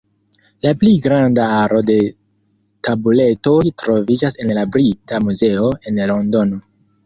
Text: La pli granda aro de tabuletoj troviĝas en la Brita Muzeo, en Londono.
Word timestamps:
La 0.65 0.69
pli 0.83 0.93
granda 1.07 1.45
aro 1.57 1.81
de 1.89 1.97
tabuletoj 2.89 3.61
troviĝas 3.85 4.41
en 4.47 4.57
la 4.61 4.67
Brita 4.77 5.23
Muzeo, 5.31 5.73
en 5.93 6.05
Londono. 6.15 6.63